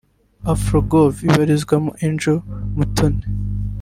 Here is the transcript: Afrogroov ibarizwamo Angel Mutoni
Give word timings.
Afrogroov 0.53 1.15
ibarizwamo 1.27 1.91
Angel 2.05 2.37
Mutoni 2.77 3.23